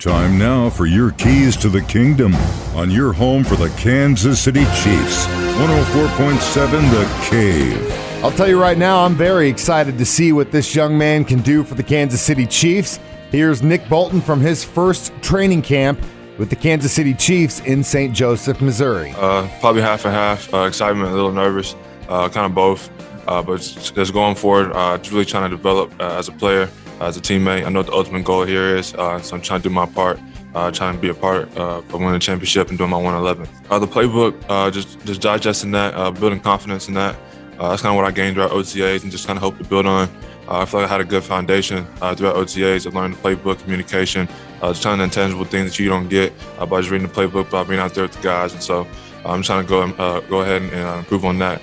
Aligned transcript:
Time 0.00 0.38
now 0.38 0.70
for 0.70 0.86
your 0.86 1.10
keys 1.10 1.58
to 1.58 1.68
the 1.68 1.82
kingdom 1.82 2.34
on 2.74 2.90
your 2.90 3.12
home 3.12 3.44
for 3.44 3.56
the 3.56 3.68
Kansas 3.76 4.40
City 4.40 4.64
Chiefs. 4.64 5.26
104.7 5.26 6.90
The 6.90 7.28
Cave. 7.28 8.24
I'll 8.24 8.30
tell 8.30 8.48
you 8.48 8.58
right 8.58 8.78
now, 8.78 9.04
I'm 9.04 9.14
very 9.14 9.46
excited 9.50 9.98
to 9.98 10.06
see 10.06 10.32
what 10.32 10.52
this 10.52 10.74
young 10.74 10.96
man 10.96 11.26
can 11.26 11.42
do 11.42 11.62
for 11.62 11.74
the 11.74 11.82
Kansas 11.82 12.22
City 12.22 12.46
Chiefs. 12.46 12.98
Here's 13.30 13.62
Nick 13.62 13.86
Bolton 13.90 14.22
from 14.22 14.40
his 14.40 14.64
first 14.64 15.12
training 15.20 15.60
camp 15.60 16.00
with 16.38 16.48
the 16.48 16.56
Kansas 16.56 16.94
City 16.94 17.12
Chiefs 17.12 17.60
in 17.60 17.84
St. 17.84 18.14
Joseph, 18.14 18.62
Missouri. 18.62 19.12
Uh, 19.18 19.46
probably 19.60 19.82
half 19.82 20.06
and 20.06 20.14
half. 20.14 20.54
Uh, 20.54 20.60
excitement, 20.60 21.10
a 21.10 21.14
little 21.14 21.30
nervous, 21.30 21.76
kind 22.10 22.46
of 22.46 22.54
both. 22.54 22.90
Uh, 23.26 23.42
but 23.42 23.60
just 23.60 24.12
going 24.12 24.34
forward, 24.34 24.72
uh, 24.72 24.98
just 24.98 25.12
really 25.12 25.24
trying 25.24 25.48
to 25.48 25.56
develop 25.56 25.92
uh, 26.00 26.18
as 26.18 26.28
a 26.28 26.32
player, 26.32 26.68
as 27.00 27.16
a 27.16 27.20
teammate. 27.20 27.64
I 27.64 27.68
know 27.68 27.82
the 27.82 27.92
ultimate 27.92 28.24
goal 28.24 28.44
here 28.44 28.76
is, 28.76 28.94
uh, 28.94 29.20
so 29.20 29.36
I'm 29.36 29.42
trying 29.42 29.62
to 29.62 29.68
do 29.68 29.74
my 29.74 29.86
part, 29.86 30.18
uh, 30.54 30.70
trying 30.70 30.94
to 30.94 31.00
be 31.00 31.10
a 31.10 31.14
part 31.14 31.54
uh, 31.56 31.78
of 31.78 31.92
winning 31.92 32.12
the 32.12 32.18
championship 32.18 32.70
and 32.70 32.78
doing 32.78 32.90
my 32.90 32.96
111. 32.96 33.48
Uh, 33.70 33.78
the 33.78 33.86
playbook, 33.86 34.34
uh, 34.48 34.70
just 34.70 34.98
just 35.04 35.20
digesting 35.20 35.70
that, 35.72 35.94
uh, 35.94 36.10
building 36.10 36.40
confidence 36.40 36.88
in 36.88 36.94
that. 36.94 37.14
Uh, 37.58 37.68
that's 37.68 37.82
kind 37.82 37.92
of 37.94 37.96
what 37.96 38.06
I 38.06 38.10
gained 38.10 38.36
throughout 38.36 38.52
OTAs 38.52 39.02
and 39.02 39.12
just 39.12 39.26
kind 39.26 39.36
of 39.36 39.42
hope 39.42 39.58
to 39.58 39.64
build 39.64 39.86
on. 39.86 40.08
Uh, 40.48 40.60
I 40.60 40.64
feel 40.64 40.80
like 40.80 40.88
I 40.88 40.92
had 40.92 41.00
a 41.02 41.04
good 41.04 41.22
foundation 41.22 41.86
uh, 42.00 42.14
throughout 42.14 42.36
OTAs. 42.36 42.90
I 42.90 42.98
learned 42.98 43.14
the 43.14 43.18
playbook, 43.18 43.62
communication, 43.62 44.28
uh, 44.62 44.72
just 44.72 44.82
kind 44.82 45.00
of 45.00 45.04
intangible 45.04 45.44
things 45.44 45.70
that 45.70 45.78
you 45.78 45.88
don't 45.88 46.08
get 46.08 46.32
uh, 46.58 46.66
by 46.66 46.80
just 46.80 46.90
reading 46.90 47.06
the 47.06 47.12
playbook, 47.12 47.50
by 47.50 47.62
being 47.62 47.78
out 47.78 47.94
there 47.94 48.04
with 48.04 48.14
the 48.14 48.22
guys. 48.22 48.54
And 48.54 48.62
so 48.62 48.86
I'm 49.24 49.42
trying 49.42 49.62
to 49.62 49.68
go 49.68 49.82
uh, 49.82 50.20
go 50.20 50.40
ahead 50.40 50.62
and 50.62 50.74
uh, 50.74 50.98
improve 50.98 51.24
on 51.24 51.38
that 51.40 51.62